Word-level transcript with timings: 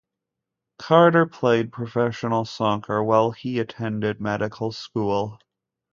Carter 0.79 1.27
played 1.27 1.71
professional 1.71 2.43
soccer 2.45 3.03
while 3.03 3.29
he 3.29 3.59
attended 3.59 4.19
medical 4.19 4.71
school. 4.71 5.37